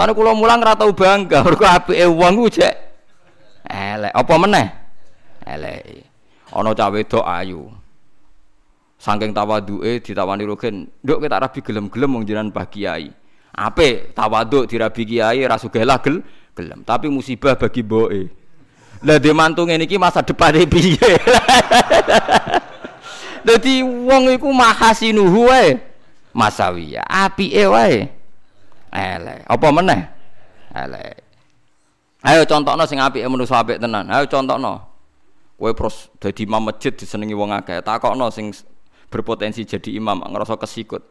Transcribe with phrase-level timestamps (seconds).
[0.00, 2.72] Mulane kula mulang ora bangga, mergo apike wong ku jek
[3.68, 4.16] elek.
[4.16, 4.72] Apa meneh?
[5.44, 6.08] Elek.
[6.56, 7.68] Ana cah wedok ayu.
[8.96, 13.12] Saking tawaduke ditawani rogen, "Nduk kita rabi gelem-gelem wong jenengan Mbah Kiai."
[13.52, 16.24] Apik tawaduk dirabi kiai ra sugih lah gel
[16.56, 18.32] gelem, tapi musibah bagi mboke.
[19.04, 20.96] Lah dhe mantu ngene iki masa depane piye?
[23.44, 25.76] Dadi wong iku mahasinuhu wae.
[26.32, 28.19] Masawiya, apike wae.
[28.90, 29.46] Elek.
[29.46, 30.02] Apa meneh?
[30.74, 31.14] Elek.
[32.20, 34.10] Ayo contohno sing apike manusa apik tenan.
[34.10, 34.90] Ayo contohno.
[35.56, 37.80] Kowe pros dadi imam masjid disenengi wong akeh.
[37.80, 38.50] Takokno sing
[39.08, 41.02] berpotensi jadi imam ngerasa kesikut.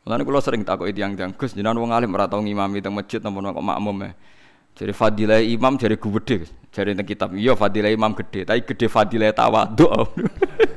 [0.00, 3.52] Mulane kula sering takoki tiyang-tiyang, Gus jenengan wong alim ora tau ngimami teng masjid napa
[3.52, 4.10] kok makmum e.
[4.74, 7.28] Jadi fadilah imam jadi gede, jadi teng kitab.
[7.36, 9.86] Iya fadilah imam gede, tapi gede fadilah tawadhu.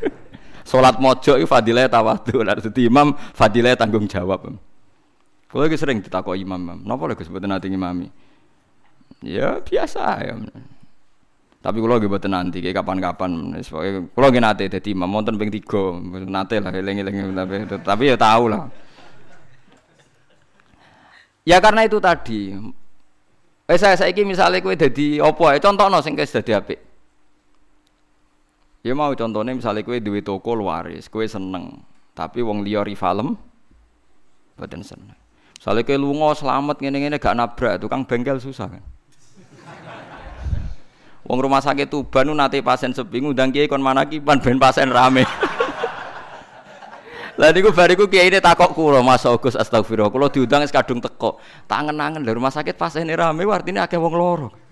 [0.63, 4.47] Salat mojo itu fadilah tawadhu, lah dadi imam fadilah tanggung jawab.
[5.51, 8.07] Kula lagi sering ditakoki imam, napa lho Gus mboten nate ngimami?
[9.21, 10.33] Ya biasa ya.
[11.63, 15.51] Tapi kula nggih mboten nanti kayak kapan-kapan wis pokoke kula nggih nate imam wonten ping
[15.51, 18.71] 3 nate lah eling-eling tapi tapi ya tahu lah.
[21.43, 22.55] Ya karena itu tadi.
[23.63, 26.92] Eh saya saiki misalnya kue jadi opo ya contohno sing kes dadi apik.
[28.83, 31.79] Ya mau contohnya misalnya kue duwe toko luaris, kue seneng,
[32.11, 33.39] tapi wong liya rivalem
[34.59, 35.15] boten seneng.
[35.55, 38.83] Misalnya kue lunga selamat ngene-ngene gak nabrak, tukang bengkel susah kan.
[41.23, 44.91] Wong rumah sakit Tuban nu nate pasien sepi ngundang kiai kon mana kipan ben pasien
[44.91, 45.23] rame.
[47.39, 50.11] Lah niku bariku kiai ini takok kula Mas Agus astagfirullah.
[50.11, 51.39] Kula diundang es kadung teko.
[51.71, 54.62] Tangen-angen dari rumah sakit pas ini rame artine akeh wong loro.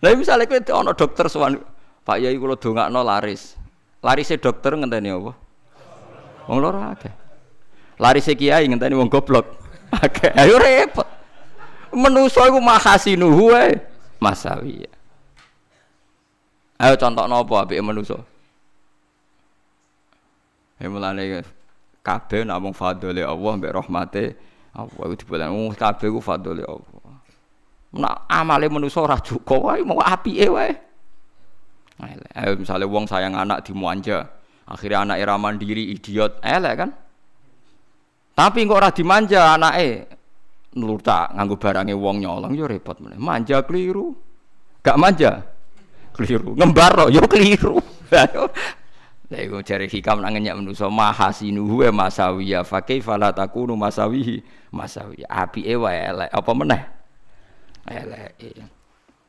[0.00, 1.60] Lah misalnya kowe ana dokter sowan
[2.04, 3.56] Pak Yai kula dongakno laris.
[4.00, 5.36] Larise dokter ngenteni apa?
[6.48, 7.12] Wong loro akeh.
[8.00, 9.60] Larise kiai ngenteni wong goblok.
[10.04, 10.32] Akeh.
[10.32, 11.04] Ayo repot.
[11.92, 13.76] Menusa iku mahasinuhu wae.
[14.22, 14.88] Masawi.
[16.80, 18.16] Ayo contohno apa apike menusa?
[20.80, 21.44] Ya mulane
[22.00, 24.24] kabeh namung fadhole Allah mbek rahmate
[24.72, 27.09] Allah iku wong kabeh ku fadhole Allah.
[27.90, 30.70] Nak amale manusa ora cukup wae mau apike wae.
[32.32, 34.24] Ayo misalnya wong sayang anak dimanja,
[34.64, 36.90] akhirnya anak era mandiri idiot, elek kan?
[38.32, 40.06] Tapi kok ora dimanja anake
[40.78, 43.18] nurta nganggo barange wong nyolong yo repot meneh.
[43.18, 44.14] Manja keliru.
[44.80, 45.44] Gak manja.
[46.14, 46.56] Keliru.
[46.56, 47.76] Ngembar yo keliru.
[49.30, 54.42] Lha iku jare hikam nang ngenyak manusa mahasinuhu masawiya fa kaifa la takunu masawihi
[54.74, 56.82] masawiya apike wae elek apa meneh
[57.90, 58.38] elek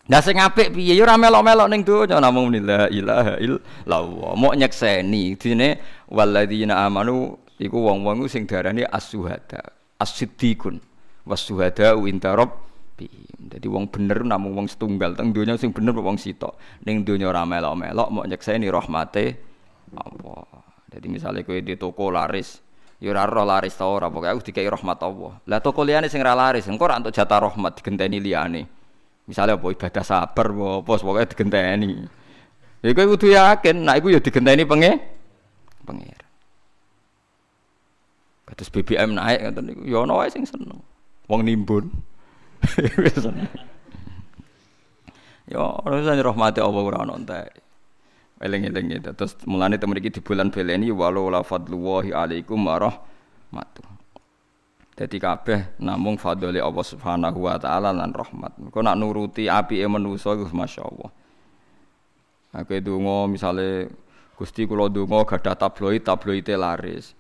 [0.09, 0.97] Nah sing apik piye?
[0.97, 4.33] Ya ora melok-melok ning donya namung la ilaha illallah.
[4.33, 5.37] Mok nyekseni.
[5.37, 5.79] Dine
[6.09, 9.61] walladzina amanu iku wong-wong sing darani as-suhada
[10.01, 10.81] as-siddiqun.
[11.23, 13.55] Was-suhada inda rabbihim.
[13.55, 16.57] Dadi wong bener namung wong setunggal teng donya sing bener wong sitok.
[16.83, 19.37] Ning donya ora melok-melok mok nyekseni rahmate
[19.95, 20.43] Allah.
[20.91, 22.59] Jadi misalnya kue di toko laris,
[23.01, 25.33] ya ora roh laris ta ora, pokoke aku dikai rahmat Allah.
[25.49, 28.69] Lah toko liyane sing ra laris, engko ora entuk jatah rahmat digenteni liyane.
[29.25, 32.05] Misalnya apa ibadah sabar apa pokoke digenteni.
[32.85, 35.01] Ya kowe kudu yakin, nek iku ya digenteni penge
[35.81, 36.21] pengir.
[38.45, 40.77] Kados BBM naik ngoten niku, ya ana sing seneng.
[41.25, 41.89] Wong nimbun.
[45.51, 47.19] Ya, ora rahmati Allah ora ono.
[48.41, 49.13] Eling-eling itu.
[49.13, 53.85] Terus mulane temen iki di bulan beleni walau la fadlullahi alaikum warahmatuh.
[54.97, 58.57] Jadi kabeh namung fadli Allah Subhanahu wa taala lan rahmat.
[58.73, 61.09] Kau nak nuruti apike manusa iku masyaallah.
[62.51, 63.87] Aku donga misale
[64.35, 67.13] Gusti kula donga gadah tabloid, tabloide laris.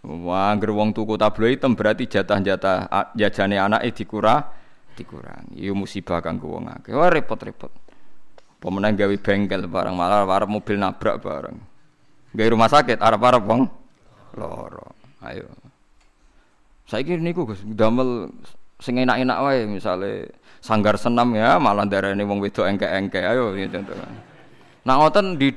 [0.00, 4.46] Wah, anggere wong tuku tabloid tem berarti jatah-jatah jajane anake dikurang
[4.96, 5.60] dikurangi.
[5.60, 6.96] Iku musibah kanggo wong akeh.
[6.96, 7.89] Wah repot-repot.
[8.60, 11.56] Pemenang gawe bengkel barang malah arep mobil nabrak barang.
[12.36, 13.64] Gawe rumah sakit arep-arep wong
[14.36, 14.92] loro.
[15.24, 15.48] Ayo.
[16.84, 18.28] Saiki niku Gus damel
[18.76, 20.28] sing enak-enak wae misale
[20.60, 23.24] sanggar senam ya malah darane wong wedok engke-engke.
[23.24, 23.96] Ayo ya contoh.
[24.84, 25.56] Nak ngoten di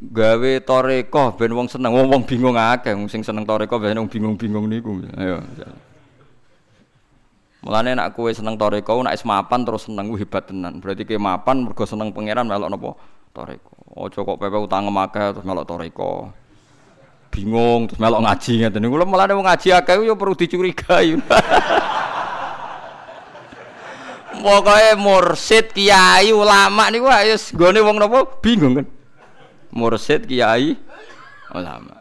[0.00, 4.64] gawe toreko ben wong seneng wong wong bingung akeh sing seneng toreko ben wong bingung-bingung
[4.64, 4.96] niku.
[5.20, 5.44] Ayo.
[7.60, 10.80] Mulane nak kowe seneng toreko, nak is mapan terus seneng hebat tenan.
[10.80, 12.90] Berarti kowe mapan mergo seneng pangeran melok napa?
[13.36, 13.76] Toreko.
[14.00, 16.32] Aja kok pepe utang akeh terus melok toreko.
[17.28, 18.96] Bingung terus melok ngaji ngeten niku.
[19.04, 21.20] Mulane wong ngaji akeh yo perlu dicurigai.
[24.40, 28.88] Pokoke mursid, kiai, ulama niku wis gone wong napa bingung kan.
[29.68, 30.80] Mursid, kiai,
[31.52, 32.00] ulama.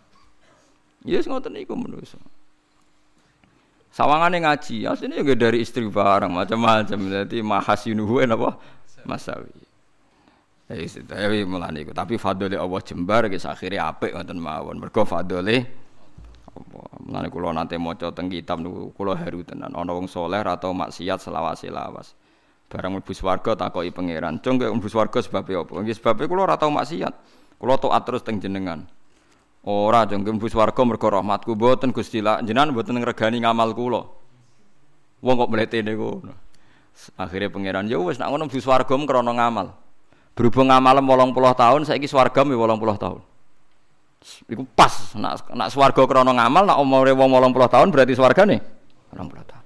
[1.04, 2.16] Yes ngoten niku manusa.
[3.90, 7.00] Sawangane ngaji, asline ya dari istri barang macam-macam.
[7.10, 8.56] Dadi mahasinuhu napa?
[9.04, 9.70] Masawi.
[10.70, 11.98] Wis tapi mulane iku.
[11.98, 14.78] Tapi fadhole Allah jembar guys akhire apik ngoten mawon.
[14.78, 15.66] Mergo fadhole
[16.46, 20.70] apa mulane kula nate maca teng kitab niku kula haru tenan ana wong saleh atau
[20.78, 22.14] maksiat selawas-selawas.
[22.70, 26.54] Barang mlebu swarga takoki pangeran, "Cung kok mlebu swarga sebabe apa?" Nggih sebabe kula ora
[26.62, 27.14] maksiat.
[27.58, 28.86] Kula taat terus teng jenengan.
[29.68, 34.08] Ora cung mlebu swarga mergo rahmatku mboten Gusti lah jenengan mboten ngregani ngamal kula.
[35.20, 36.24] Wong kok mlete niku.
[37.20, 39.76] Akhirnya pangeran ya wis nak ngono mlebu swarga krana ngamal.
[40.32, 43.20] Berhubung ngamalem 80 tahun, saiki swarga mi 80 tahun.
[44.48, 48.58] Iku pas nak nak swarga krana ngamal nak umure wong 80 tahun berarti swargane
[49.12, 49.64] 80 tahun.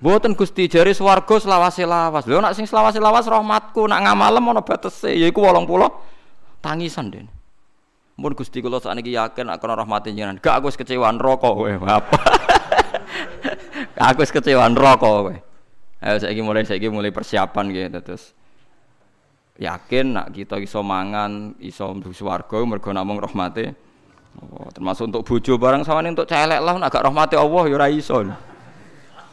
[0.00, 2.28] Mboten Gusti jare swarga selawase lawas.
[2.28, 5.64] Lho nak sing selawase lawas rahmatku nak ngamalem ana batese yaiku 80
[6.60, 7.39] tangisan den.
[8.20, 10.36] Mun Gusti kula sakniki yakin nak kena rahmate jenengan.
[10.36, 11.72] Gak aku wis kecewa neraka kowe.
[11.72, 12.18] Apa?
[14.12, 15.34] aku wis kecewa neraka kowe.
[16.04, 18.36] Ayo saiki mulai saiki mulai persiapan gitu terus
[19.60, 23.76] yakin nak kita iso mangan, iso mlebu swarga mergo namung rahmate
[24.40, 27.88] oh, termasuk untuk bojo barang sama untuk celek lah nak gak rahmate Allah ya ora
[27.92, 28.20] iso.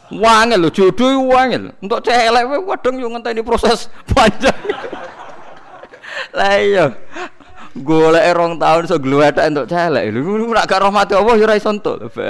[0.08, 1.76] Wangel lho jodoh wangel.
[1.84, 4.56] Untuk celek wae kadang yo ngenteni proses panjang.
[6.32, 6.86] Lah iya.
[7.76, 10.08] Golek rong tahun iso glewethek entuk celek.
[10.08, 11.70] Lho nak gak rahmate Allah ya ora iso.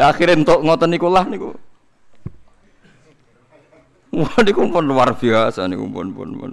[0.02, 1.54] Akhire entuk ngoten niku lah niku.
[4.18, 6.52] Wah niku pun luar biasa niku pun pun pun.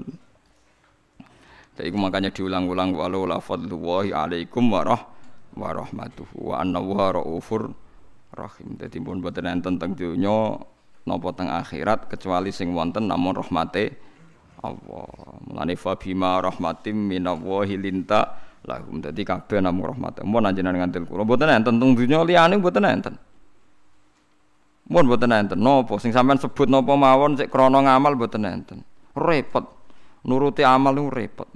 [1.75, 5.01] Jadi makanya diulang-ulang walau la fadlullahi alaikum warah
[5.55, 7.73] warahmatuhu wa anna wa raufur
[8.31, 8.79] rahim.
[8.79, 10.55] Jadi pun boten enten teng donya
[11.03, 13.91] napa teng akhirat kecuali sing wonten namun rahmate
[14.63, 15.09] Allah.
[15.51, 18.99] Mulane fa bima rahmatim minallahi linta lahum.
[18.99, 20.25] Dadi kabeh namung rahmat.
[20.25, 23.15] Mun anjenengan ngantil kula boten enten teng donya liyane boten enten.
[24.89, 28.81] Mun boten enten napa sing sampean sebut napa mawon sik krana ngamal boten enten.
[29.15, 29.63] Repot
[30.25, 31.47] nuruti amal itu repot,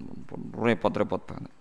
[0.56, 1.54] repot-repot banget.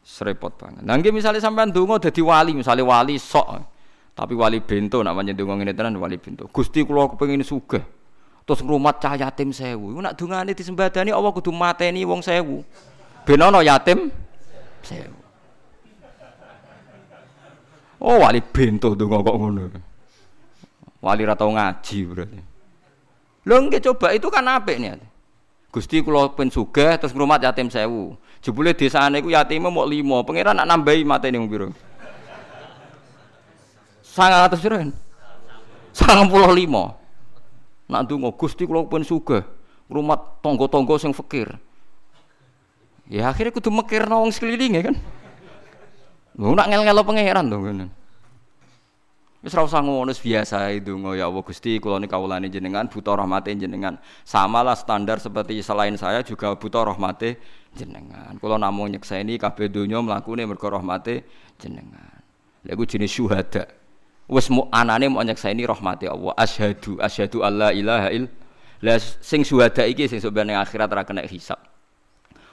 [0.00, 0.82] Serepot banget.
[0.82, 3.78] Nah, misalnya sampean donga dadi wali, misalnya wali sok.
[4.10, 6.50] Tapi wali bento nak pancen donga ngene tenan wali bento.
[6.50, 7.84] Gusti kula kepengin sugih.
[8.42, 9.94] Terus ngrumat cah yatim sewu.
[9.94, 12.66] Iku nak dongane disembadani Allah kudu mateni wong sewu.
[13.30, 14.10] Ben ana yatim
[14.82, 15.14] sewu.
[18.02, 19.70] Oh wali bento donga kok ngono.
[20.98, 22.42] Wali ra tau ngaji berarti.
[23.46, 24.98] Lho nggih coba itu kan apik nih.
[25.70, 28.18] Gusti kula pen sugih terus ngrumat yatim sewu.
[28.42, 31.70] Jebule desane iku yatime mau limo, pangeran nak nambahi matene wong pira?
[34.10, 34.90] 900 piro?
[35.94, 37.94] 95.
[37.94, 39.46] Nak ndonga Gusti kula pen sugih,
[39.86, 41.69] ngrumat tangga-tangga sing fakir.
[43.10, 44.94] Ya akhirnya kudu mekirno wong sekelilinge kan.
[46.38, 47.86] Lho nak ngel-ngelo pangeran to ngene.
[49.40, 53.56] Wis ora usah ngono biasa itu ya Allah Gusti kula niki kawulane jenengan buta rahmate
[53.56, 53.96] jenengan.
[54.20, 57.40] Samalah standar seperti selain saya juga buta rahmate
[57.72, 58.36] jenengan.
[58.36, 61.24] Kula namung nyekseni kabeh donya mlakune mergo rahmate
[61.56, 62.20] jenengan.
[62.68, 63.64] Lha iku jenis syuhada.
[64.28, 66.36] Wis mu anane mau nyekseni rahmate Allah.
[66.36, 68.28] Asyhadu asyhadu alla ilaha il.
[68.84, 71.69] Lah sing syuhada iki sing sebenarnya akhirat ora kena hisab.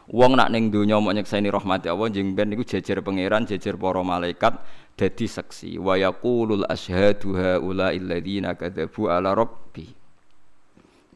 [0.07, 3.99] Wong nak ning donya mau nyekseni rahmati Allah jeng ben niku jejer pangeran, jejer para
[3.99, 4.55] malaikat
[4.95, 5.75] dadi saksi.
[5.83, 9.83] Wa yaqulul asyhadu haula alladziina kadzabu ala rabbi.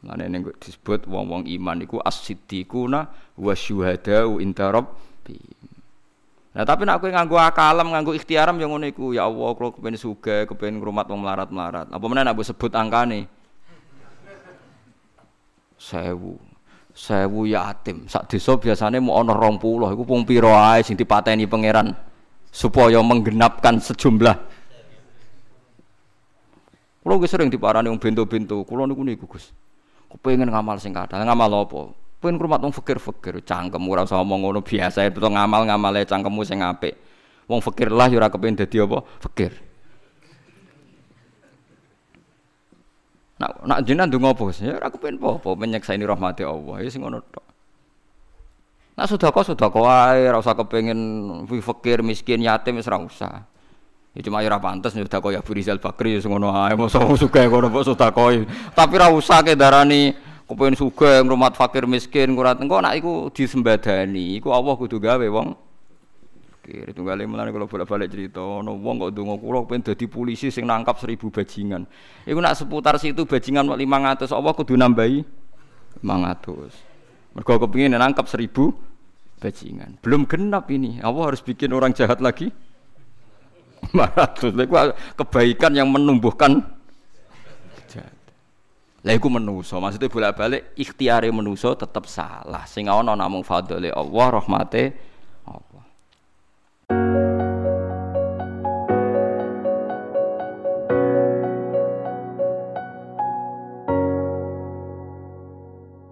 [0.04, 3.08] Lane ning disebut wong-wong iman iku as-siddiquna
[3.40, 5.40] wa syuhadau inda rabbi.
[6.52, 9.96] Nah tapi nak kowe nganggo akalem, nganggo ikhtiaram yang ngono iku, ya Allah kalau kepen
[9.96, 11.88] sugih, kepen ngrumat wong melarat-melarat.
[11.88, 13.24] Apa meneh nak sebut angkane?
[15.80, 16.51] Sewu
[16.92, 21.48] sewu yatim sak desa biasanya mau ana rong puluh iku pung pira ae sing dipateni
[21.48, 21.96] pangeran
[22.52, 24.36] supaya menggenapkan sejumlah
[27.02, 29.50] Kulo wis sering diparani wong bento-bento, kulo niku niku Gus.
[30.06, 31.90] Kepengin ngamal sing kathah, ngamal apa?
[32.22, 36.62] Pengen rumah wong fikir-fikir, cangkem ora usah omong ngono biasa itu ngamal ngamale cangkemmu sing
[36.62, 36.94] apik.
[37.50, 39.02] Wong fikir lah ya ora kepengin apa?
[39.18, 39.71] Fikir.
[43.42, 44.54] Nak nak jenengan ndonga apa?
[44.62, 46.78] Ya ora kepen apa-apa menyekseni rahmati Allah.
[46.78, 47.42] Ya sing ngono tok.
[48.94, 51.00] Nak sedekah sedekah wae ora usah kepengin
[51.58, 53.42] fakir, miskin, yatim wis ora usah.
[54.14, 57.50] Ya cuma ya ora pantes sedekah ya Abu Rizal Bakri ya ngono ae mosok sugih
[57.50, 58.46] ngono mbok sedekah.
[58.78, 60.14] Tapi ora usah ke darani
[60.46, 65.58] kepengin sugih ngrumat fakir miskin kurat engko nak iku disembadani iku Allah kudu gawe wong
[66.62, 66.94] fakir.
[66.94, 70.94] Tunggale mulane kalau bolak-balik cerita ono wong kok ndonga kula pengen dadi polisi sing nangkap
[71.02, 71.82] seribu bajingan.
[72.22, 75.26] Iku nak seputar situ bajingan 500 Allah kudu nambahi
[75.98, 77.34] 500.
[77.34, 78.70] Mergo kepengin nangkap seribu
[79.42, 79.98] bajingan.
[79.98, 81.02] Belum genap ini.
[81.02, 82.54] Allah harus bikin orang jahat lagi.
[83.90, 84.54] 500.
[84.54, 86.62] Lha kebaikan yang menumbuhkan
[89.02, 92.62] Lah iku menuso, maksudnya bolak-balik ikhtiare menuso tetap salah.
[92.70, 94.94] Sing ana namung fadhole Allah, rahmate